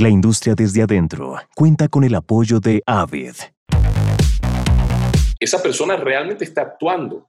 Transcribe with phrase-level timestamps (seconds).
[0.00, 3.34] La industria desde adentro cuenta con el apoyo de Avid.
[5.38, 7.28] Esa persona realmente está actuando.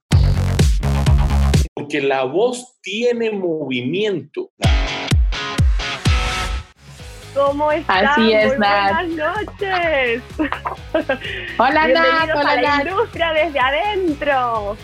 [1.74, 4.52] Porque la voz tiene movimiento.
[7.36, 8.06] ¿Cómo están?
[8.06, 9.06] Así es, Muy Nat.
[9.06, 10.24] Buenas noches.
[11.58, 11.88] Hola, Nat.
[11.88, 12.88] Bienvenidos Hola, a la Nat.
[12.88, 14.78] industria desde adentro.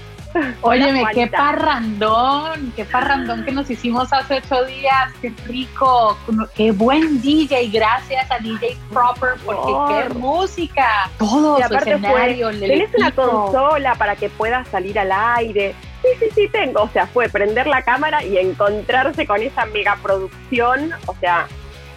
[0.61, 6.17] Óyeme, qué parrandón, qué parrandón que nos hicimos hace ocho días, qué rico,
[6.55, 10.15] qué buen DJ, gracias a DJ Proper, porque qué Por.
[10.15, 15.75] música, todo Y aparte escenario, el ¿Tenés una consola para que puedas salir al aire?
[16.01, 16.83] Sí, sí, sí, tengo.
[16.83, 20.93] O sea, fue prender la cámara y encontrarse con esa megaproducción.
[21.07, 21.47] O sea,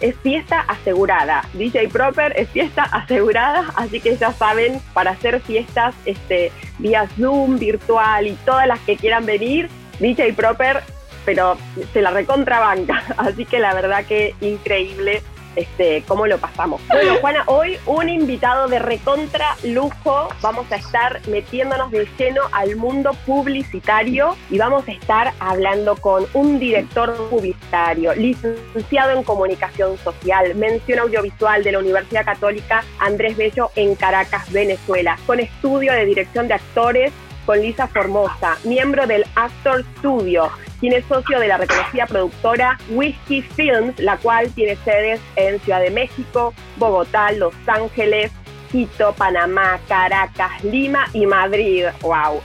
[0.01, 1.47] es fiesta asegurada.
[1.53, 7.59] DJ Proper es fiesta asegurada, así que ya saben, para hacer fiestas este, vía Zoom,
[7.59, 9.69] virtual y todas las que quieran venir,
[9.99, 10.81] DJ Proper,
[11.25, 11.57] pero
[11.93, 13.03] se la recontrabanca.
[13.17, 15.21] Así que la verdad que increíble
[15.55, 16.81] este, cómo lo pasamos.
[16.87, 20.29] Bueno, Juana, hoy un invitado de recontra lujo.
[20.41, 26.25] Vamos a estar metiéndonos de lleno al mundo publicitario y vamos a estar hablando con
[26.33, 33.71] un director publicitario, licenciado en comunicación social, mención audiovisual de la Universidad Católica Andrés Bello
[33.75, 37.11] en Caracas, Venezuela, con estudio de dirección de actores
[37.45, 43.43] con Lisa Formosa, miembro del Actor Studio, quien es socio de la reconocida productora Whiskey
[43.43, 48.31] Films, la cual tiene sedes en Ciudad de México, Bogotá, Los Ángeles,
[48.71, 51.85] Quito, Panamá, Caracas, Lima y Madrid.
[52.01, 52.41] ¡Wow!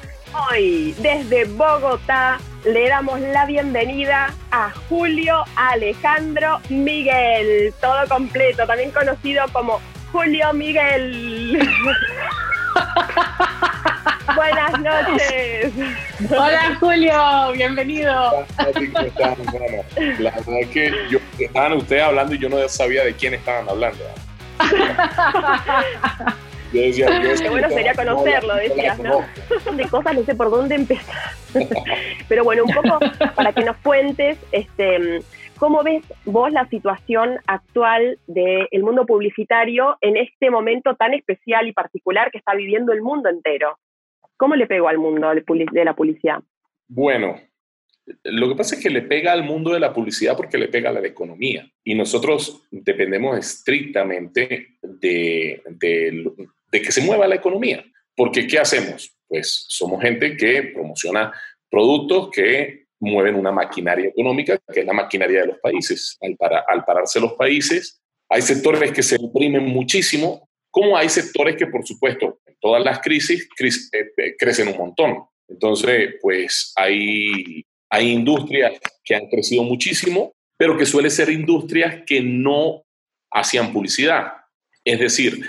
[0.51, 9.45] Hoy, desde Bogotá, le damos la bienvenida a Julio Alejandro Miguel, todo completo, también conocido
[9.53, 9.81] como
[10.13, 11.59] Julio Miguel.
[14.37, 15.73] Buenas noches.
[16.31, 18.47] Hola Julio, bienvenido.
[18.57, 19.83] ¿Cómo están, hermano?
[20.19, 23.69] La verdad es que yo, estaban ustedes hablando y yo no sabía de quién estaban
[23.69, 24.05] hablando.
[26.73, 29.25] Yo decía, yo Qué bueno sería conocerlo, no decías, ¿no?
[29.73, 31.31] de cosas, no sé por dónde empezar.
[32.29, 32.99] Pero bueno, un poco
[33.37, 35.21] para que nos cuentes, este,
[35.59, 41.73] ¿cómo ves vos la situación actual del mundo publicitario en este momento tan especial y
[41.73, 43.79] particular que está viviendo el mundo entero?
[44.37, 46.41] ¿Cómo le pegó al mundo de la publicidad?
[46.89, 47.41] Bueno,
[48.25, 50.91] lo que pasa es que le pega al mundo de la publicidad porque le pega
[50.91, 51.69] a la economía.
[51.85, 56.33] Y nosotros dependemos estrictamente de, de-
[56.73, 57.85] de que se mueva la economía.
[58.15, 59.17] Porque ¿qué hacemos?
[59.29, 61.33] Pues somos gente que promociona
[61.71, 66.17] productos que mueven una maquinaria económica, que es la maquinaria de los países.
[66.21, 70.46] Al, para- al pararse los países, hay sectores que se imprimen muchísimo,
[70.77, 74.77] como hay sectores que, por supuesto, en todas las crisis cris- eh, eh, crecen un
[74.77, 75.25] montón.
[75.49, 82.21] Entonces, pues hay, hay industrias que han crecido muchísimo, pero que suelen ser industrias que
[82.21, 82.85] no
[83.33, 84.35] hacían publicidad.
[84.85, 85.41] Es decir,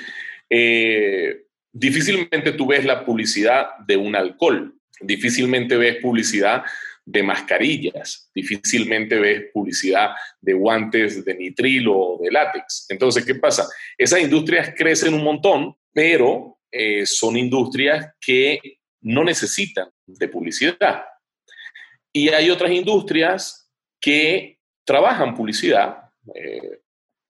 [0.50, 1.42] eh,
[1.74, 6.64] difícilmente tú ves la publicidad de un alcohol, difícilmente ves publicidad
[7.08, 10.10] de mascarillas, difícilmente ves publicidad
[10.42, 12.86] de guantes de nitrilo o de látex.
[12.90, 13.66] Entonces, ¿qué pasa?
[13.98, 18.60] Esas industrias crecen un montón, pero eh, son industrias que
[19.04, 21.06] no necesitan de publicidad.
[22.12, 26.82] Y hay otras industrias que trabajan publicidad, eh,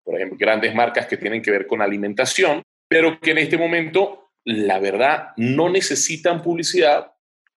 [0.03, 4.31] por ejemplo, grandes marcas que tienen que ver con alimentación, pero que en este momento,
[4.43, 7.11] la verdad, no necesitan publicidad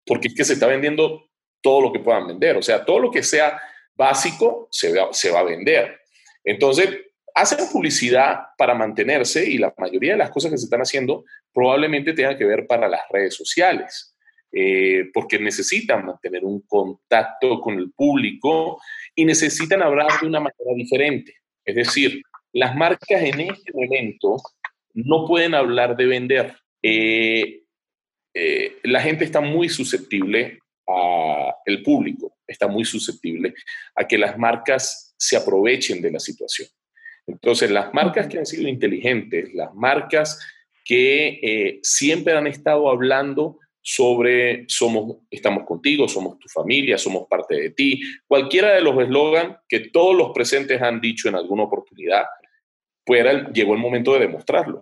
[0.05, 1.30] porque es que se está vendiendo
[1.61, 2.57] todo lo que puedan vender.
[2.57, 3.61] O sea, todo lo que sea
[3.95, 6.01] básico se va, a vender.
[6.45, 6.89] Entonces,
[7.35, 12.13] hacen publicidad para mantenerse y la mayoría de las cosas que se están haciendo probablemente
[12.13, 14.17] tengan que ver para las redes sociales,
[14.53, 18.81] eh, porque necesitan mantener un contacto con el público
[19.15, 21.35] y necesitan hablar de una manera diferente.
[21.65, 22.23] Es decir,
[22.53, 24.37] las marcas en este momento
[24.95, 26.57] no pueden hablar de vender.
[26.83, 27.63] Eh,
[28.35, 30.60] eh, la gente está muy susceptible
[31.65, 33.55] el público está muy susceptible
[33.95, 36.69] a que las marcas se aprovechen de la situación.
[37.27, 40.39] Entonces, las marcas que han sido inteligentes, las marcas
[40.85, 47.55] que eh, siempre han estado hablando sobre somos, estamos contigo, somos tu familia, somos parte
[47.55, 52.25] de ti, cualquiera de los eslogan que todos los presentes han dicho en alguna oportunidad,
[53.05, 54.81] pues era llegó el momento de demostrarlo.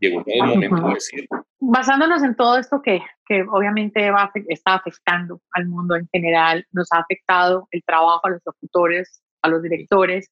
[0.00, 1.39] Llegó el momento de Ujú.
[1.60, 6.90] Basándonos en todo esto que, que obviamente va, está afectando al mundo en general, nos
[6.92, 10.30] ha afectado el trabajo a los locutores, a los directores.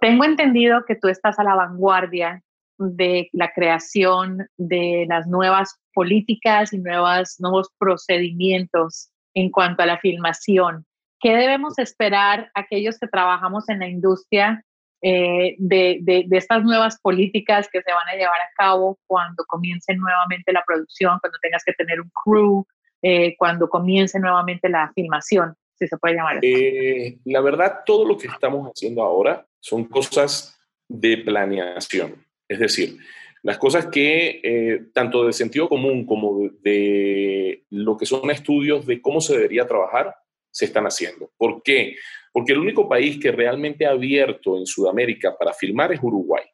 [0.00, 2.42] Tengo entendido que tú estás a la vanguardia
[2.78, 9.98] de la creación de las nuevas políticas y nuevas, nuevos procedimientos en cuanto a la
[9.98, 10.84] filmación.
[11.20, 14.62] ¿Qué debemos esperar aquellos que trabajamos en la industria
[15.08, 19.94] eh, de, de, estas nuevas políticas que se van a llevar a cabo cuando comience
[19.94, 22.66] nuevamente la producción, cuando tengas que tener un crew,
[23.02, 26.40] eh, cuando comience nuevamente la filmación, si se puede llamar.
[26.42, 30.58] Eh, la verdad, todo lo que estamos haciendo ahora son cosas
[30.88, 32.26] de planeación.
[32.48, 32.96] Es decir,
[33.44, 39.20] las cosas que, tanto de sentido común como de, lo que son estudios de cómo
[39.20, 40.16] se debería trabajar,
[40.50, 41.30] se están haciendo.
[41.36, 41.94] ¿Por qué?
[42.36, 46.44] Porque el único país que realmente ha abierto en Sudamérica para filmar es Uruguay.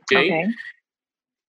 [0.00, 0.44] ¿okay?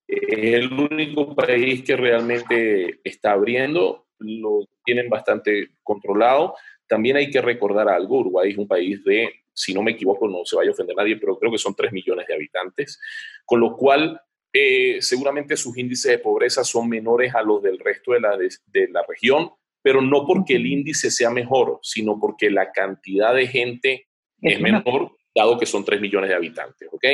[0.06, 6.54] Es el único país que realmente está abriendo, lo tienen bastante controlado.
[6.86, 10.44] También hay que recordar algo, Uruguay es un país de, si no me equivoco, no
[10.44, 13.00] se vaya a ofender nadie, pero creo que son 3 millones de habitantes,
[13.46, 14.20] con lo cual
[14.52, 18.88] eh, seguramente sus índices de pobreza son menores a los del resto de la, de
[18.90, 19.50] la región,
[19.86, 24.08] pero no porque el índice sea mejor, sino porque la cantidad de gente
[24.42, 27.04] es menor, dado que son 3 millones de habitantes, ¿ok?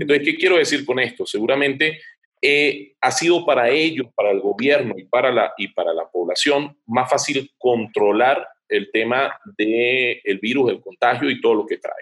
[0.00, 1.26] Entonces, ¿qué quiero decir con esto?
[1.26, 2.00] Seguramente
[2.40, 6.78] eh, ha sido para ellos, para el gobierno y para, la, y para la población
[6.86, 11.92] más fácil controlar el tema del el virus, el contagio y todo lo que trae.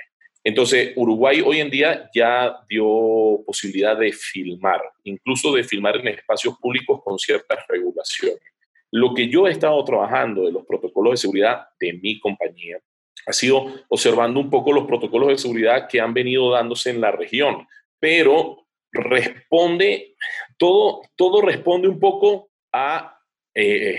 [0.44, 6.56] Entonces, Uruguay hoy en día ya dio posibilidad de filmar, incluso de filmar en espacios
[6.60, 8.53] públicos con ciertas regulaciones.
[8.94, 12.78] Lo que yo he estado trabajando de los protocolos de seguridad de mi compañía
[13.26, 17.10] ha sido observando un poco los protocolos de seguridad que han venido dándose en la
[17.10, 17.66] región,
[17.98, 20.14] pero responde,
[20.56, 23.18] todo, todo responde un poco a
[23.52, 23.98] eh,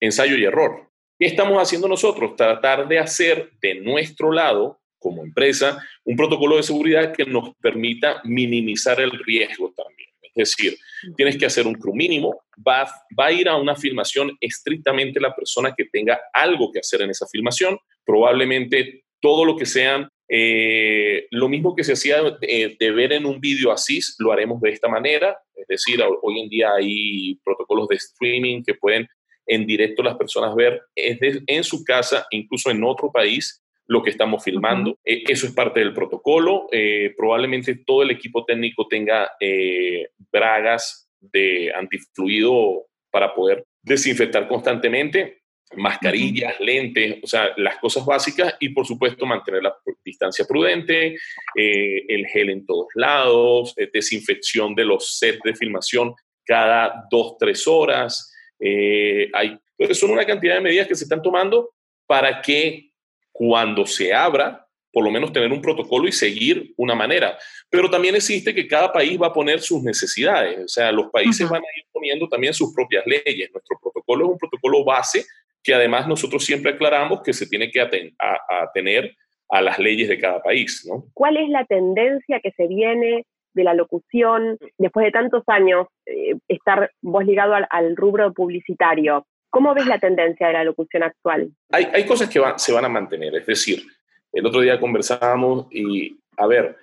[0.00, 0.90] ensayo y error.
[1.16, 2.34] ¿Qué estamos haciendo nosotros?
[2.34, 8.20] Tratar de hacer de nuestro lado, como empresa, un protocolo de seguridad que nos permita
[8.24, 9.91] minimizar el riesgo también.
[10.34, 10.78] Es decir,
[11.16, 15.34] tienes que hacer un crew mínimo, va, va a ir a una filmación estrictamente la
[15.34, 21.26] persona que tenga algo que hacer en esa filmación, probablemente todo lo que sean, eh,
[21.30, 24.88] lo mismo que se hacía de, ver en un video así, lo haremos de esta
[24.88, 29.06] manera, es decir, hoy en día hay protocolos de streaming que pueden
[29.46, 33.61] en directo las personas ver en su casa, incluso en otro país,
[33.92, 34.98] lo que estamos filmando.
[35.04, 36.66] Eh, eso es parte del protocolo.
[36.72, 45.42] Eh, probablemente todo el equipo técnico tenga eh, bragas de antifluido para poder desinfectar constantemente,
[45.76, 51.16] mascarillas, lentes, o sea, las cosas básicas y por supuesto mantener la distancia prudente,
[51.54, 56.14] el gel en todos lados, desinfección de los sets de filmación
[56.44, 58.32] cada dos, tres horas.
[58.60, 59.58] hay,
[59.92, 61.74] son una cantidad de medidas que se están tomando
[62.06, 62.91] para que
[63.32, 67.38] cuando se abra, por lo menos tener un protocolo y seguir una manera.
[67.70, 71.48] Pero también existe que cada país va a poner sus necesidades, o sea, los países
[71.48, 73.50] van a ir poniendo también sus propias leyes.
[73.52, 75.24] Nuestro protocolo es un protocolo base
[75.62, 79.16] que además nosotros siempre aclaramos que se tiene que atener
[79.48, 80.84] a las leyes de cada país.
[80.88, 81.04] ¿no?
[81.14, 83.24] ¿Cuál es la tendencia que se viene
[83.54, 89.26] de la locución después de tantos años eh, estar vos ligado al rubro publicitario?
[89.52, 91.50] ¿Cómo ves la tendencia de la locución actual?
[91.70, 93.86] Hay, hay cosas que se van a mantener, es decir,
[94.32, 96.78] el otro día conversábamos y, a ver,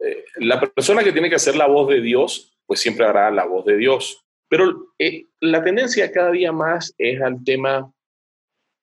[0.00, 3.44] eh, la persona que tiene que hacer la voz de Dios, pues siempre hará la
[3.44, 4.24] voz de Dios.
[4.48, 7.92] Pero eh, la tendencia cada día más es al tema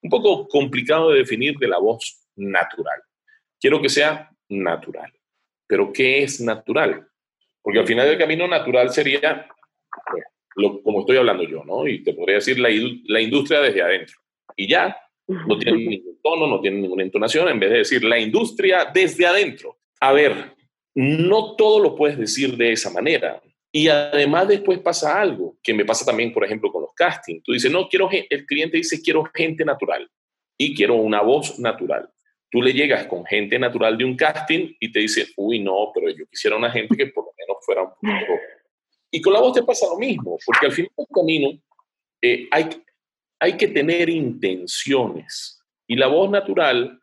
[0.04, 3.02] un poco complicado de definir de la voz natural.
[3.60, 5.12] Quiero que sea natural.
[5.66, 7.08] Pero ¿qué es natural?
[7.64, 9.48] Porque al final del camino natural sería
[10.84, 11.88] como estoy hablando yo, ¿no?
[11.88, 12.70] Y te podría decir la,
[13.06, 14.20] la industria desde adentro.
[14.56, 18.20] Y ya, no tiene ningún tono, no tiene ninguna entonación, en vez de decir la
[18.20, 19.78] industria desde adentro.
[20.00, 20.54] A ver,
[20.96, 23.42] no todo lo puedes decir de esa manera.
[23.72, 27.42] Y además después pasa algo, que me pasa también, por ejemplo, con los castings.
[27.44, 30.08] Tú dices, no, quiero, el cliente dice, quiero gente natural
[30.58, 32.08] y quiero una voz natural.
[32.52, 36.10] Tú le llegas con gente natural de un casting y te dice, uy, no, pero
[36.10, 38.40] yo quisiera una gente que por lo menos fuera un poco
[39.14, 41.62] y con la voz te pasa lo mismo, porque al final del camino
[42.20, 42.68] eh, hay,
[43.40, 45.62] hay que tener intenciones.
[45.86, 47.00] Y la voz natural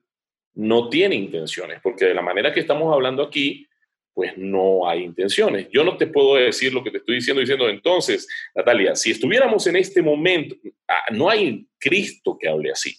[0.55, 3.65] no tiene intenciones, porque de la manera que estamos hablando aquí,
[4.13, 5.69] pues no hay intenciones.
[5.71, 8.27] Yo no te puedo decir lo que te estoy diciendo, diciendo entonces,
[8.57, 10.57] Natalia, si estuviéramos en este momento,
[10.89, 12.97] ah, no hay Cristo que hable así,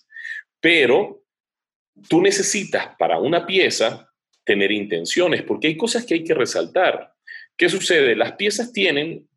[0.62, 1.22] pero
[2.08, 4.10] tú necesitas para una pieza
[4.46, 7.13] tener intenciones, porque hay cosas que hay que resaltar.
[7.62, 8.15] ¿Qué sucede?
[8.15, 9.30] Las piezas tienen,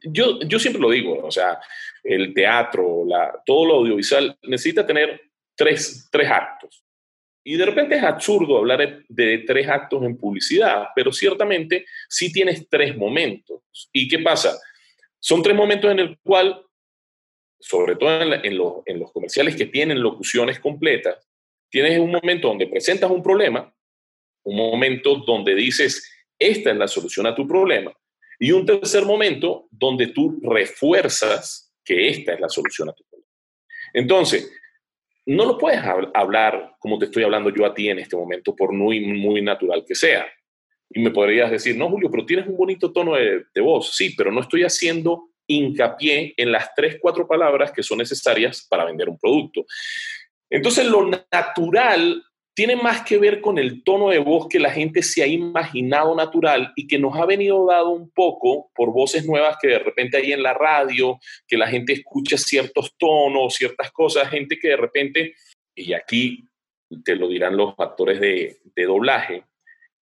[0.00, 1.58] yo, yo siempre lo digo, o sea,
[2.04, 5.20] el teatro, la, todo lo audiovisual necesita tener
[5.56, 6.84] tres, tres actos.
[7.42, 12.68] Y de repente es absurdo hablar de, tres actos en publicidad, pero ciertamente sí tienes
[12.68, 13.62] tres momentos.
[13.92, 14.56] ¿Y qué pasa?
[15.18, 16.64] Son tres momentos en el cual,
[17.58, 21.28] sobre todo en, en, los, en los comerciales que tienen locuciones completas,
[21.68, 23.74] tienes un momento donde presentas un problema,
[24.44, 26.13] un momento donde dices,
[26.48, 27.92] esta es la solución a tu problema.
[28.38, 33.30] Y un tercer momento donde tú refuerzas que esta es la solución a tu problema.
[33.92, 34.50] Entonces,
[35.26, 35.80] no lo puedes
[36.14, 39.84] hablar como te estoy hablando yo a ti en este momento, por muy, muy natural
[39.86, 40.26] que sea.
[40.90, 43.96] Y me podrías decir, no, Julio, pero tienes un bonito tono de, de voz.
[43.96, 48.84] Sí, pero no estoy haciendo hincapié en las tres, cuatro palabras que son necesarias para
[48.84, 49.64] vender un producto.
[50.50, 52.22] Entonces, lo natural
[52.54, 56.14] tiene más que ver con el tono de voz que la gente se ha imaginado
[56.14, 60.16] natural y que nos ha venido dado un poco por voces nuevas que de repente
[60.16, 61.18] hay en la radio,
[61.48, 65.34] que la gente escucha ciertos tonos, ciertas cosas, gente que de repente,
[65.74, 66.48] y aquí
[67.04, 69.42] te lo dirán los actores de, doblaje,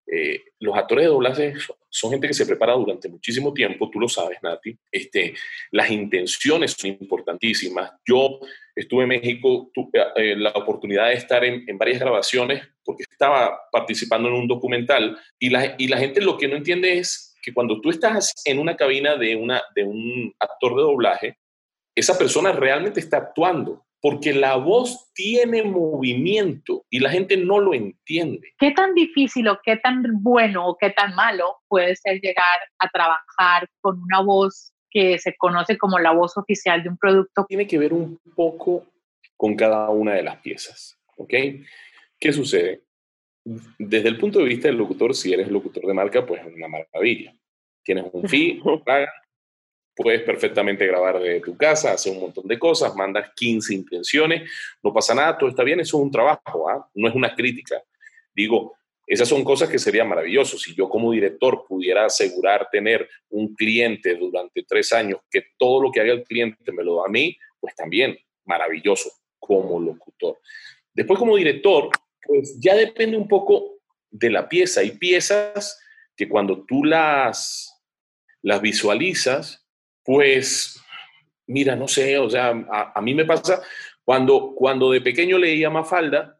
[0.06, 1.54] eh, los actores de doblaje
[1.88, 4.76] son gente que se prepara durante muchísimo tiempo, tú lo sabes, Nati.
[4.90, 5.34] Este,
[5.70, 7.92] las intenciones son importantísimas.
[8.06, 8.40] Yo
[8.74, 14.28] estuve en México, tuve eh, la oportunidad de estar en, varias grabaciones porque estaba participando
[14.28, 17.80] en un documental y la, y la gente lo que no entiende es que cuando
[17.80, 21.38] tú estás en una cabina de, una, de un actor de doblaje,
[21.94, 27.72] esa persona realmente está actuando porque la voz tiene movimiento y la gente no lo
[27.72, 28.52] entiende.
[28.58, 32.88] ¿Qué tan difícil o qué tan bueno o qué tan malo puede ser llegar a
[32.90, 37.46] trabajar con una voz que se conoce como la voz oficial de un producto?
[37.48, 38.84] Tiene que ver un poco
[39.36, 41.34] con cada una de las piezas, ¿ok?
[42.18, 42.82] ¿Qué sucede?
[43.78, 46.66] Desde el punto de vista del locutor, si eres locutor de marca, pues es una
[46.66, 47.32] maravilla.
[47.84, 49.08] Tienes un fee, pagan,
[49.94, 54.50] Puedes perfectamente grabar de tu casa, hacer un montón de cosas, mandas 15 intenciones,
[54.82, 56.88] no pasa nada, todo está bien, eso es un trabajo, ¿ah?
[56.94, 57.82] no es una crítica.
[58.34, 58.74] Digo,
[59.06, 60.56] esas son cosas que serían maravilloso.
[60.56, 65.92] Si yo como director pudiera asegurar tener un cliente durante tres años, que todo lo
[65.92, 70.38] que haga el cliente me lo da a mí, pues también maravilloso como locutor.
[70.94, 71.90] Después como director,
[72.24, 73.80] pues ya depende un poco
[74.10, 74.80] de la pieza.
[74.80, 75.80] Hay piezas
[76.16, 77.82] que cuando tú las,
[78.42, 79.61] las visualizas,
[80.04, 80.82] pues,
[81.46, 82.50] mira, no sé, o sea,
[82.94, 83.62] a, mí me pasa,
[84.04, 86.38] cuando, cuando de pequeño leía Mafalda,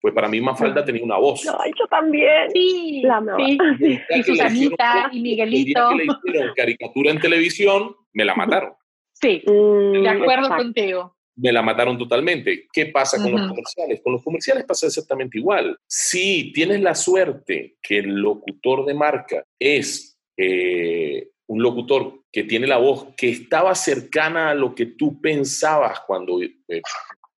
[0.00, 1.44] pues para mí Mafalda tenía una voz.
[1.46, 2.50] No, yo también.
[2.52, 4.00] Sí, la sí.
[4.10, 5.90] Y, Susanita y Miguelito.
[5.92, 8.74] El día que le hicieron caricatura en televisión, me la mataron.
[9.14, 11.16] Sí, mm, de acuerdo contigo.
[11.36, 12.66] Me la mataron totalmente.
[12.70, 14.02] ¿Qué pasa con los comerciales?
[14.02, 15.76] Con los comerciales pasa exactamente igual.
[15.86, 22.66] Si tienes la suerte que el locutor de marca es eh, un locutor que tiene
[22.66, 26.82] la voz que estaba cercana a lo que tú pensabas cuando eh,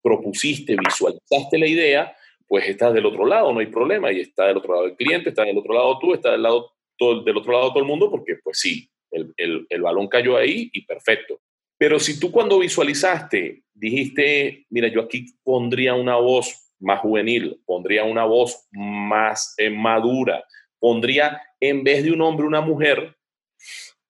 [0.01, 2.15] propusiste, visualizaste la idea,
[2.47, 5.29] pues estás del otro lado, no hay problema, y está del otro lado el cliente,
[5.29, 8.09] está del otro lado tú, está del, lado, todo, del otro lado todo el mundo,
[8.09, 11.41] porque pues sí, el, el, el balón cayó ahí y perfecto.
[11.77, 18.03] Pero si tú cuando visualizaste dijiste, mira, yo aquí pondría una voz más juvenil, pondría
[18.03, 20.43] una voz más eh, madura,
[20.79, 23.15] pondría en vez de un hombre una mujer,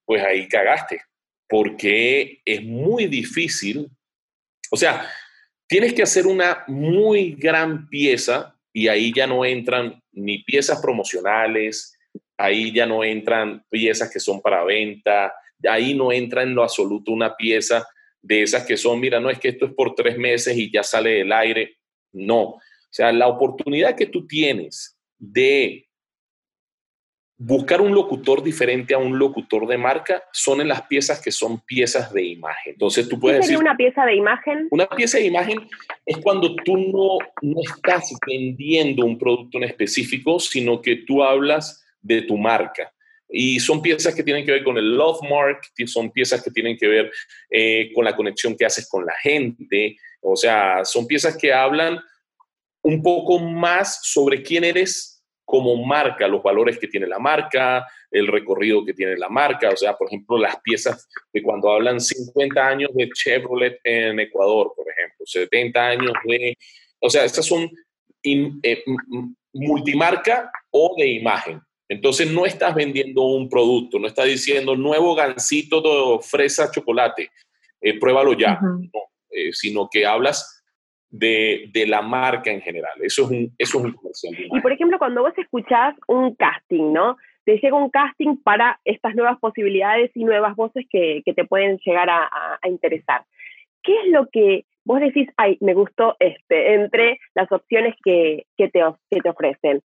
[0.08, 1.02] pues ahí cagaste,
[1.46, 3.90] porque es muy difícil,
[4.70, 5.06] o sea,
[5.66, 11.94] tienes que hacer una muy gran pieza y ahí ya no entran ni piezas promocionales,
[12.38, 15.34] ahí ya no entran piezas que son para venta,
[15.68, 17.86] ahí no entra en lo absoluto una pieza
[18.22, 20.82] de esas que son, mira, no es que esto es por tres meses y ya
[20.82, 21.76] sale del aire,
[22.12, 22.42] no.
[22.44, 25.86] O sea, la oportunidad que tú tienes de
[27.40, 31.60] buscar un locutor diferente a un locutor de marca son en las piezas que son
[31.60, 32.72] piezas de imagen.
[32.72, 33.68] Entonces tú puedes ¿Qué sería decir...
[33.68, 34.68] una pieza de imagen?
[34.72, 35.68] Una pieza de imagen
[36.04, 41.86] es cuando tú no, no estás vendiendo un producto en específico, sino que tú hablas
[42.02, 42.92] de tu marca.
[43.28, 46.76] Y son piezas que tienen que ver con el love mark, son piezas que tienen
[46.76, 47.12] que ver
[47.50, 49.96] eh, con la conexión que haces con la gente.
[50.22, 52.00] O sea, son piezas que hablan
[52.82, 55.17] un poco más sobre quién eres
[55.48, 59.76] como marca, los valores que tiene la marca, el recorrido que tiene la marca, o
[59.78, 64.84] sea, por ejemplo, las piezas de cuando hablan 50 años de Chevrolet en Ecuador, por
[64.90, 66.54] ejemplo, 70 años de,
[67.00, 67.70] o sea, estas son
[68.22, 68.84] eh,
[69.54, 71.62] multimarca o de imagen.
[71.88, 77.30] Entonces no estás vendiendo un producto, no estás diciendo nuevo gansito de fresa chocolate,
[77.80, 78.90] eh, pruébalo ya, no,
[79.30, 80.57] eh, sino que hablas
[81.10, 82.92] de, de, la marca en general.
[83.02, 84.34] Eso es un, eso es un comercial.
[84.38, 87.16] Y por ejemplo, cuando vos escuchás un casting, ¿no?
[87.44, 91.78] Te llega un casting para estas nuevas posibilidades y nuevas voces que, que te pueden
[91.84, 92.28] llegar a,
[92.60, 93.24] a, interesar.
[93.82, 98.68] ¿Qué es lo que vos decís, ay, me gustó este, entre las opciones que, que,
[98.68, 99.80] te, que te ofrecen?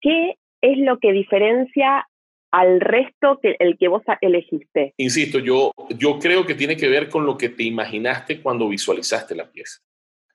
[0.00, 2.08] ¿Qué es lo que diferencia
[2.50, 4.94] al resto que el que vos elegiste?
[4.96, 9.34] Insisto, yo, yo creo que tiene que ver con lo que te imaginaste cuando visualizaste
[9.34, 9.80] la pieza.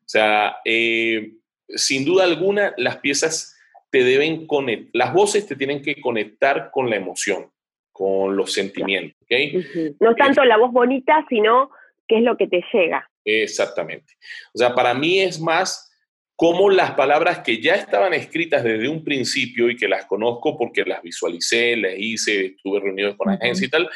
[0.10, 1.34] O sea, eh,
[1.68, 3.56] sin duda alguna, las piezas
[3.92, 7.52] te deben conectar, las voces te tienen que conectar con la emoción,
[7.92, 9.16] con los sentimientos.
[9.22, 9.96] ¿okay?
[10.00, 11.70] No tanto la voz bonita, sino
[12.08, 13.08] qué es lo que te llega.
[13.24, 14.16] Exactamente.
[14.52, 15.94] O sea, para mí es más
[16.36, 20.86] como las palabras que ya estaban escritas desde un principio y que las conozco porque
[20.86, 23.88] las visualicé, las hice, estuve reunido con la agencia y tal,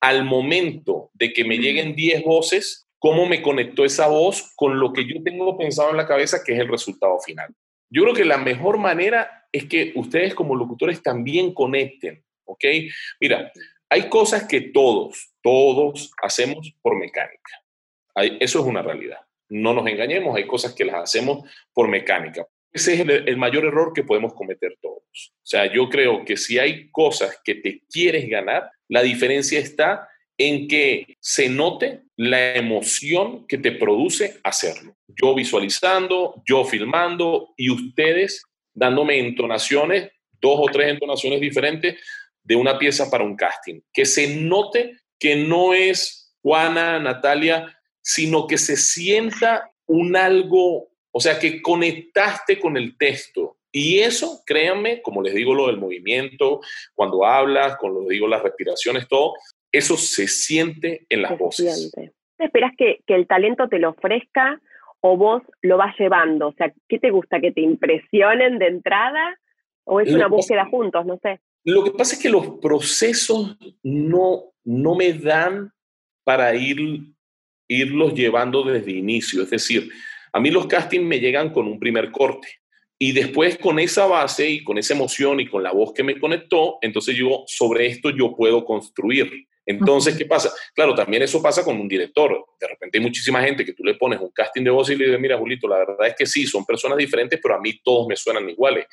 [0.00, 4.92] al momento de que me lleguen 10 voces, cómo me conectó esa voz con lo
[4.92, 7.54] que yo tengo pensado en la cabeza que es el resultado final.
[7.90, 12.64] Yo creo que la mejor manera es que ustedes como locutores también conecten, ¿ok?
[13.20, 13.50] Mira,
[13.88, 17.62] hay cosas que todos, todos hacemos por mecánica.
[18.40, 19.20] Eso es una realidad.
[19.48, 22.46] No nos engañemos, hay cosas que las hacemos por mecánica.
[22.70, 25.02] Ese es el, mayor error que podemos cometer todos.
[25.02, 30.06] O sea, yo creo que si hay cosas que te quieres ganar, la diferencia está
[30.38, 34.96] en que se note la emoción que te produce hacerlo.
[35.20, 42.00] Yo visualizando, yo filmando y ustedes dándome entonaciones, dos o tres entonaciones diferentes
[42.44, 43.80] de una pieza para un casting.
[43.92, 51.20] Que se note que no es Juana, Natalia, sino que se sienta un algo, o
[51.20, 53.56] sea, que conectaste con el texto.
[53.72, 56.60] Y eso, créanme, como les digo lo del movimiento,
[56.94, 59.34] cuando hablas, cuando les digo las respiraciones, todo,
[59.72, 61.92] eso se siente en las voces.
[62.38, 64.60] ¿Esperas que, que el talento te lo ofrezca
[65.00, 66.48] o vos lo vas llevando?
[66.48, 67.40] O sea, ¿qué te gusta?
[67.40, 69.38] ¿Que te impresionen de entrada?
[69.84, 71.04] ¿O es una búsqueda juntos?
[71.06, 71.40] No sé.
[71.64, 75.72] Lo que pasa es que los procesos no, no me dan
[76.24, 76.78] para ir
[77.68, 79.42] irlos llevando desde inicio.
[79.42, 79.90] Es decir,
[80.32, 82.48] a mí los castings me llegan con un primer corte
[82.98, 86.18] y después con esa base y con esa emoción y con la voz que me
[86.18, 89.46] conectó, entonces yo sobre esto yo puedo construir.
[89.68, 90.50] Entonces, ¿qué pasa?
[90.74, 92.42] Claro, también eso pasa con un director.
[92.58, 95.04] De repente hay muchísima gente que tú le pones un casting de voz y le
[95.04, 98.06] dices, mira, Julito, la verdad es que sí, son personas diferentes, pero a mí todos
[98.08, 98.86] me suenan iguales.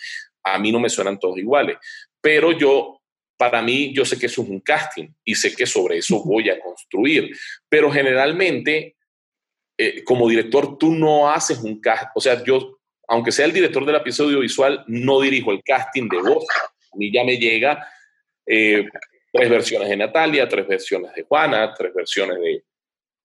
[0.44, 1.78] A mí no me suenan todos iguales.
[2.20, 3.00] Pero yo
[3.38, 6.50] para mí yo sé que eso es un casting y sé que sobre eso voy
[6.50, 7.36] a construir,
[7.70, 8.96] pero generalmente
[9.78, 13.86] eh, como director tú no haces un casting, o sea, yo, aunque sea el director
[13.86, 16.46] de la pieza audiovisual, no dirijo el casting de voz,
[16.94, 17.86] a mí ya me llega
[18.46, 18.88] eh,
[19.36, 22.64] tres versiones de Natalia, tres versiones de Juana, tres versiones de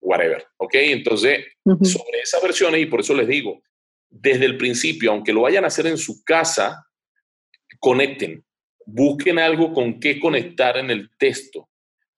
[0.00, 0.74] whatever, ¿ok?
[0.74, 3.62] Entonces, sobre esas versiones, y por eso les digo,
[4.08, 6.84] desde el principio, aunque lo vayan a hacer en su casa,
[7.78, 8.44] conecten,
[8.86, 11.68] busquen algo con qué conectar en el texto.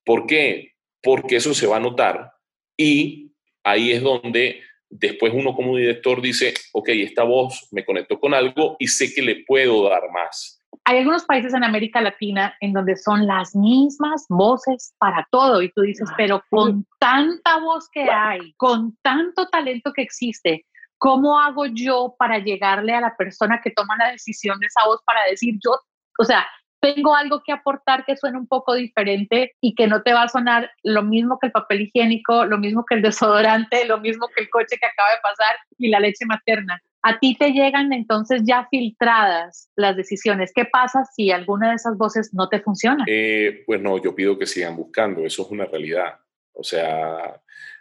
[0.05, 0.73] ¿Por qué?
[1.03, 2.33] Porque eso se va a notar
[2.77, 3.31] y
[3.63, 8.77] ahí es donde después uno como director dice, ok, esta voz me conectó con algo
[8.79, 10.62] y sé que le puedo dar más.
[10.85, 15.71] Hay algunos países en América Latina en donde son las mismas voces para todo y
[15.71, 20.67] tú dices, pero con tanta voz que hay, con tanto talento que existe,
[20.99, 25.01] ¿cómo hago yo para llegarle a la persona que toma la decisión de esa voz
[25.05, 25.79] para decir, yo,
[26.19, 26.45] o sea,
[26.83, 30.29] tengo algo que aportar que suene un poco diferente y que no te va a
[30.29, 34.43] sonar lo mismo que el papel higiénico, lo mismo que el desodorante, lo mismo que
[34.43, 36.83] el coche que acaba de pasar y la leche materna.
[37.03, 40.53] A ti te llegan entonces ya filtradas las decisiones.
[40.55, 43.05] ¿Qué pasa si alguna de esas voces no te funciona?
[43.09, 46.21] Eh, pues no, yo pido que sigan buscando, eso es una realidad.
[46.53, 47.41] O sea,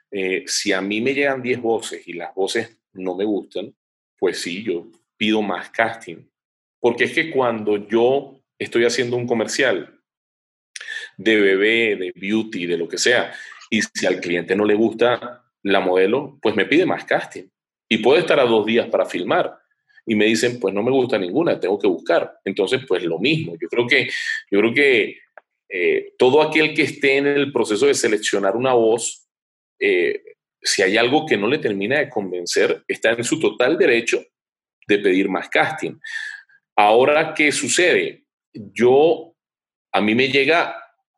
[0.09, 3.75] eh, si a mí me llegan 10 voces y las voces no me gustan,
[4.17, 6.27] pues sí, yo pido más casting.
[6.79, 9.99] Porque es que cuando yo estoy haciendo un comercial
[11.17, 13.31] de bebé, de beauty, de lo que sea,
[13.69, 17.45] y si al cliente no le gusta la modelo, pues me pide más casting.
[17.91, 19.53] Y puede estar a dos días para filmar.
[20.05, 22.39] Y me dicen, pues no me gusta ninguna, tengo que buscar.
[22.45, 23.55] Entonces, pues lo mismo.
[23.61, 24.09] Yo creo que,
[24.49, 25.17] yo creo que
[25.67, 29.27] eh, todo aquel que esté en el proceso de seleccionar una voz,
[29.77, 30.23] eh,
[30.61, 34.23] si hay algo que no le termina de convencer, está en su total derecho
[34.87, 35.99] de pedir más casting.
[36.77, 38.23] Ahora, ¿qué sucede?
[38.53, 39.35] yo,
[39.91, 40.75] a mí me llega,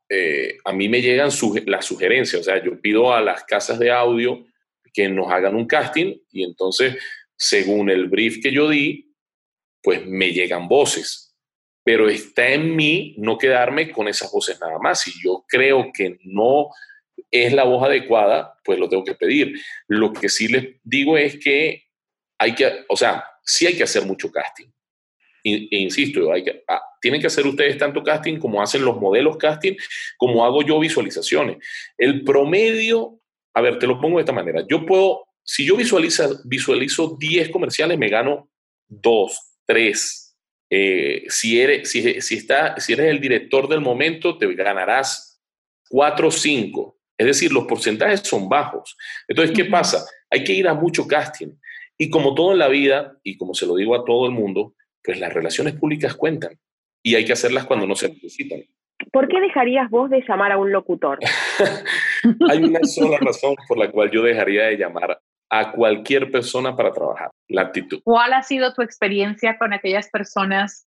[0.09, 1.29] eh, a mí me llegan
[1.65, 4.43] las sugerencias, o sea, yo pido a las casas de audio
[4.93, 6.97] que nos hagan un casting y entonces,
[7.35, 9.13] según el brief que yo di,
[9.81, 11.35] pues me llegan voces.
[11.83, 15.01] Pero está en mí no quedarme con esas voces nada más.
[15.01, 16.69] Si yo creo que no
[17.29, 19.59] es la voz adecuada, pues lo tengo que pedir.
[19.87, 21.87] Lo que sí les digo es que
[22.37, 24.67] hay que, o sea, sí hay que hacer mucho casting.
[25.43, 29.37] E, insisto, hay que, ah, tienen que hacer ustedes tanto casting como hacen los modelos
[29.37, 29.73] casting,
[30.17, 31.57] como hago yo visualizaciones.
[31.97, 33.19] El promedio,
[33.53, 34.63] a ver, te lo pongo de esta manera.
[34.67, 38.49] Yo puedo, si yo visualizo, visualizo 10 comerciales, me gano
[38.87, 40.37] 2, 3.
[40.69, 45.41] Eh, si, eres, si, si, está, si eres el director del momento, te ganarás
[45.89, 46.97] 4 o 5.
[47.17, 48.97] Es decir, los porcentajes son bajos.
[49.27, 50.03] Entonces, ¿qué pasa?
[50.29, 51.49] Hay que ir a mucho casting.
[51.97, 54.73] Y como todo en la vida, y como se lo digo a todo el mundo,
[55.03, 56.57] pues las relaciones públicas cuentan
[57.03, 58.63] y hay que hacerlas cuando no se necesitan.
[59.11, 61.19] ¿Por qué dejarías vos de llamar a un locutor?
[62.49, 66.91] hay una sola razón por la cual yo dejaría de llamar a cualquier persona para
[66.91, 68.01] trabajar, la actitud.
[68.03, 70.87] ¿Cuál ha sido tu experiencia con aquellas personas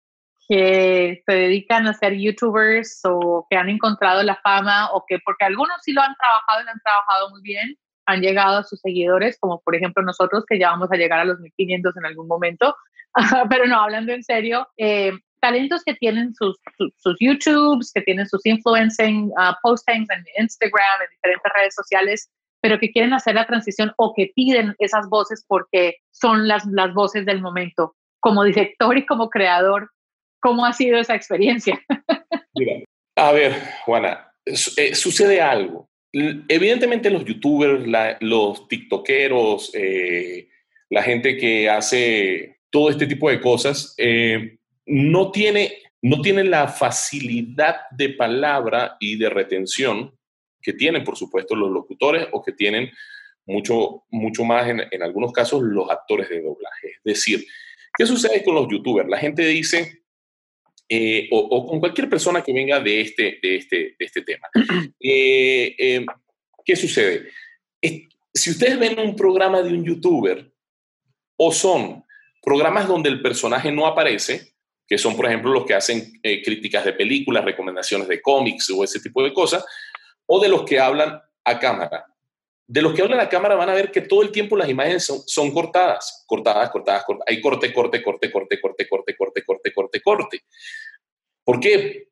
[0.48, 5.44] que se dedican a ser youtubers o que han encontrado la fama o que porque
[5.44, 8.80] algunos sí lo han trabajado y lo han trabajado muy bien, han llegado a sus
[8.80, 12.28] seguidores, como por ejemplo nosotros que ya vamos a llegar a los 1500 en algún
[12.28, 12.76] momento,
[13.50, 16.56] pero no, hablando en serio, eh, talentos que tienen sus,
[16.96, 22.78] sus, YouTubes, que tienen sus influencing uh, postings en Instagram, en diferentes redes sociales, pero
[22.78, 27.24] que quieren hacer la transición o que piden esas voces porque son las, las voces
[27.26, 27.94] del momento.
[28.20, 29.90] Como director y como creador,
[30.40, 31.80] ¿cómo ha sido esa experiencia?
[33.16, 35.88] A ver, Juana, eh, sucede algo.
[36.12, 37.84] Evidentemente los youtubers,
[38.20, 40.48] los tiktokeros, eh,
[40.90, 46.68] la gente que hace todo este tipo de cosas, eh, no, tiene, no tiene la
[46.68, 50.16] facilidad de palabra y de retención
[50.60, 52.90] que tienen, por supuesto, los locutores o que tienen
[53.46, 56.88] mucho, mucho más en, en algunos casos los actores de doblaje.
[56.96, 57.46] Es decir,
[57.96, 59.08] ¿qué sucede con los youtubers?
[59.08, 60.02] La gente dice,
[60.88, 64.48] eh, o, con cualquier persona que venga de este, de este, de este tema.
[65.00, 66.06] Eh, eh,
[66.64, 67.28] ¿Qué sucede?
[68.34, 70.52] si ustedes ven un programa de un youtuber
[71.36, 72.04] o son
[72.42, 74.55] programas donde el personaje no aparece,
[74.86, 79.00] que son, por ejemplo, los que hacen críticas de películas, recomendaciones de cómics o ese
[79.00, 79.64] tipo de cosas,
[80.26, 82.06] o de los que hablan a cámara.
[82.68, 85.04] De los que hablan a cámara van a ver que todo el tiempo las imágenes
[85.04, 87.28] son, son cortadas, cortadas, cortadas, cortadas.
[87.28, 90.44] Hay corte, corte, corte, corte, corte, corte, corte, corte, corte, corte.
[91.44, 92.08] ¿Por qué?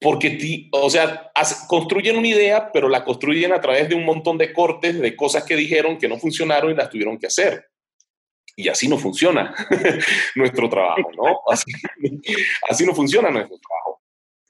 [0.00, 1.30] Porque, o sea,
[1.68, 5.44] construyen una idea, pero la construyen a través de un montón de cortes de cosas
[5.44, 7.69] que dijeron que no funcionaron y las tuvieron que hacer.
[8.60, 9.54] Y así no funciona
[10.34, 11.40] nuestro trabajo, ¿no?
[11.50, 11.72] Así,
[12.68, 14.02] así no funciona nuestro trabajo.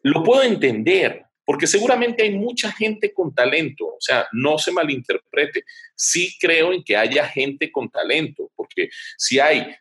[0.03, 5.64] Lo puedo entender, porque seguramente hay mucha gente con talento, o sea, no se malinterprete.
[5.94, 9.75] Sí creo en que haya gente con talento, porque si hay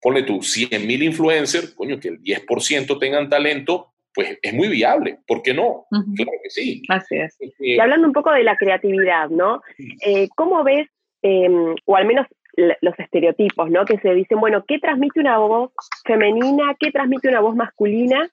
[0.00, 5.18] ponle tú 100 mil influencers, coño, que el 10% tengan talento, pues es muy viable.
[5.26, 5.86] ¿Por qué no?
[5.90, 6.82] Claro que sí.
[6.88, 7.36] Así es.
[7.40, 9.62] Eh, y hablando un poco de la creatividad, ¿no?
[10.00, 10.88] Eh, ¿Cómo ves,
[11.22, 13.84] em, o al menos los estereotipos, ¿no?
[13.84, 15.72] Que se dicen, bueno, ¿qué transmite una voz
[16.04, 16.74] femenina?
[16.78, 18.28] ¿Qué transmite una voz masculina?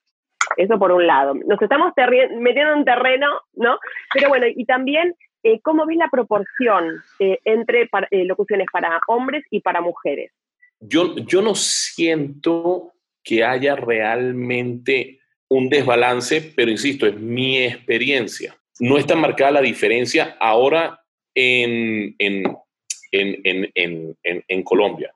[0.56, 1.34] Eso por un lado.
[1.34, 3.78] Nos estamos metiendo en terreno, ¿no?
[4.12, 9.80] Pero bueno, y también, eh, ¿cómo ves la proporción entre locuciones para hombres y para
[9.80, 10.32] mujeres?
[10.88, 18.56] yo, yo no siento que haya realmente un desbalance, pero insisto, es mi experiencia.
[18.80, 21.00] No está marcada la diferencia ahora
[21.34, 22.44] en, en,
[24.64, 25.12] Colombia.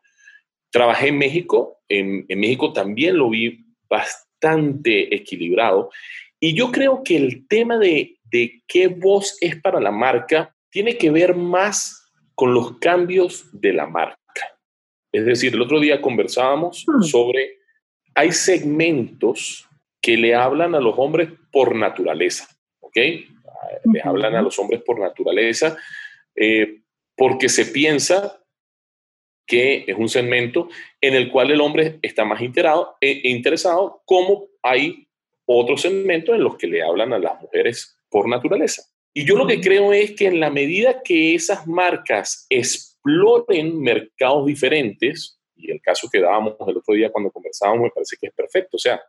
[0.70, 5.90] Trabajé en México, en, México también lo vi bastante equilibrado
[6.38, 10.96] y yo creo que el tema de, de qué voz es para la marca tiene
[10.96, 14.18] que ver más con los cambios de la marca.
[15.12, 17.02] Es decir, el otro día conversábamos hmm.
[17.02, 17.58] sobre,
[18.14, 19.66] hay segmentos
[20.00, 22.46] que le hablan a los hombres por naturaleza,
[22.80, 22.96] ¿ok?
[22.96, 25.76] Le hablan a los hombres por naturaleza
[26.36, 26.82] eh,
[27.18, 28.42] porque se piensa
[29.44, 30.68] que es un segmento
[31.00, 35.08] en el cual el hombre está más interesado, eh, interesado como hay
[35.46, 38.82] otros segmentos en los que le hablan a las mujeres por naturaleza.
[39.12, 44.46] Y yo lo que creo es que en la medida que esas marcas exploren mercados
[44.46, 48.34] diferentes, y el caso que dábamos el otro día cuando conversábamos me parece que es
[48.34, 48.76] perfecto.
[48.76, 49.02] O sea,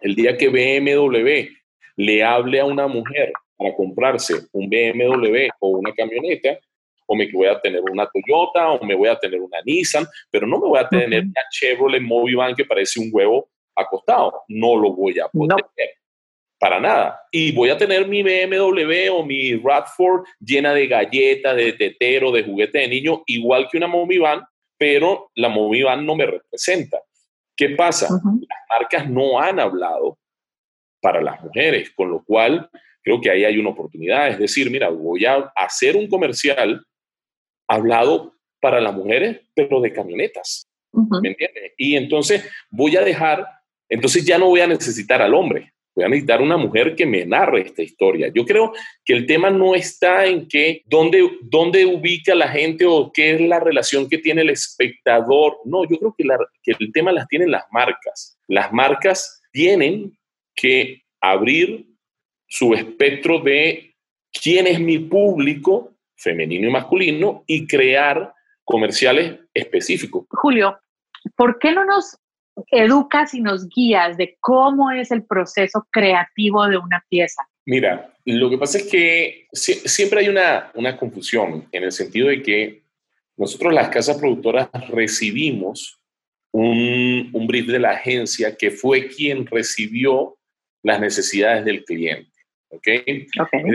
[0.00, 1.50] el día que BMW
[1.96, 6.58] le hable a una mujer para comprarse un BMW o una camioneta,
[7.06, 10.46] o me voy a tener una Toyota o me voy a tener una Nissan, pero
[10.46, 14.42] no me voy a tener una Chevrolet Movivan que parece un huevo acostado.
[14.48, 15.64] No lo voy a poder
[16.58, 17.20] para nada.
[17.30, 22.42] Y voy a tener mi BMW o mi Radford llena de galletas, de tetero, de
[22.42, 24.42] juguete de niño, igual que una Movie Van,
[24.78, 27.00] pero la Movie Van no me representa.
[27.56, 28.08] ¿Qué pasa?
[28.08, 30.18] Las marcas no han hablado
[31.00, 32.68] para las mujeres, con lo cual
[33.02, 34.28] creo que ahí hay una oportunidad.
[34.28, 36.82] Es decir, mira, voy a hacer un comercial
[37.68, 40.66] hablado para las mujeres, pero de camionetas.
[40.92, 41.72] ¿Me entiendes?
[41.76, 43.46] Y entonces voy a dejar,
[43.88, 47.24] entonces ya no voy a necesitar al hombre voy a necesitar una mujer que me
[47.24, 48.30] narre esta historia.
[48.34, 48.72] Yo creo
[49.04, 53.40] que el tema no está en que dónde, dónde ubica la gente o qué es
[53.40, 55.58] la relación que tiene el espectador.
[55.64, 56.24] No, yo creo que,
[56.62, 58.36] que el tema las tienen las marcas.
[58.48, 60.18] Las marcas tienen
[60.54, 61.86] que abrir
[62.46, 63.94] su espectro de
[64.32, 65.93] quién es mi público
[66.24, 68.34] femenino y masculino y crear
[68.64, 70.26] comerciales específicos.
[70.30, 70.78] Julio,
[71.36, 72.18] ¿por qué no nos
[72.70, 77.42] educas y nos guías de cómo es el proceso creativo de una pieza?
[77.66, 82.42] Mira, lo que pasa es que siempre hay una, una confusión en el sentido de
[82.42, 82.82] que
[83.36, 86.00] nosotros las casas productoras recibimos
[86.52, 90.36] un, un brief de la agencia que fue quien recibió
[90.82, 92.30] las necesidades del cliente.
[92.68, 92.88] ¿ok?
[93.40, 93.66] okay.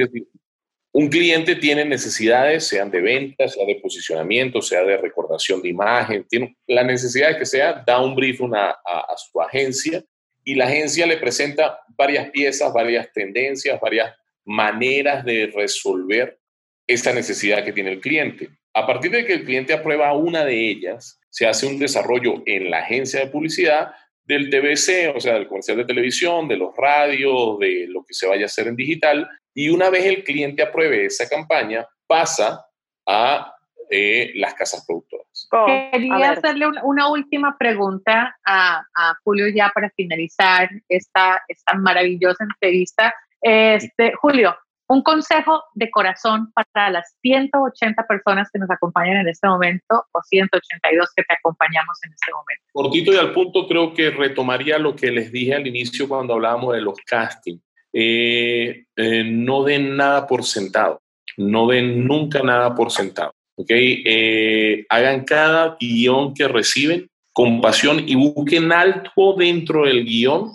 [0.91, 6.25] Un cliente tiene necesidades, sean de venta, sea de posicionamiento, sea de recordación de imagen,
[6.27, 10.03] tiene la necesidad que sea, da un brief a, a su agencia
[10.43, 16.39] y la agencia le presenta varias piezas, varias tendencias, varias maneras de resolver
[16.87, 18.49] esa necesidad que tiene el cliente.
[18.73, 22.71] A partir de que el cliente aprueba una de ellas, se hace un desarrollo en
[22.71, 23.91] la agencia de publicidad
[24.29, 28.27] del TVC, o sea, del comercial de televisión, de los radios, de lo que se
[28.27, 29.27] vaya a hacer en digital.
[29.55, 32.63] Y una vez el cliente apruebe esa campaña, pasa
[33.07, 33.55] a
[33.89, 35.47] eh, las casas productoras.
[35.51, 38.83] Oh, Quería hacerle una, última pregunta a,
[39.23, 43.11] Julio ya para finalizar esta, esta maravillosa entrevista.
[43.41, 44.55] Este, Julio,
[44.89, 50.21] un consejo de corazón para las 180 personas que nos acompañan en este momento o
[50.21, 52.63] 182 que te acompañamos en este momento.
[52.73, 56.73] Cortito y al punto, creo que retomaría lo que les dije al inicio cuando hablábamos
[56.73, 57.61] de los castings.
[57.93, 61.01] Eh, eh, no den nada por sentado,
[61.37, 63.33] no den nunca nada por sentado.
[63.57, 64.01] ¿okay?
[64.05, 70.51] Eh, hagan cada guion que reciben con pasión y busquen algo dentro del guion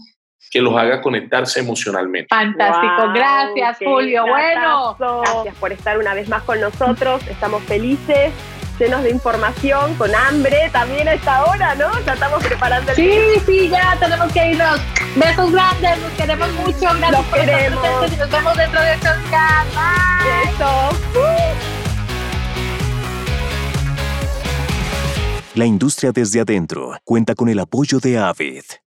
[0.50, 2.28] que los haga conectarse emocionalmente.
[2.28, 4.24] Fantástico, gracias Julio.
[4.26, 7.26] Bueno, gracias por estar una vez más con nosotros.
[7.28, 8.32] Estamos felices,
[8.78, 11.90] llenos de información, con hambre también a esta hora, ¿no?
[12.04, 14.80] Ya estamos preparando el Sí, sí, ya tenemos que irnos.
[15.16, 16.78] Besos grandes, nos queremos mucho.
[16.80, 18.12] Gracias nos queremos.
[18.12, 20.50] y nos vemos dentro de estos Bye.
[20.50, 21.44] Eso.
[25.54, 28.64] La industria desde adentro cuenta con el apoyo de Avid.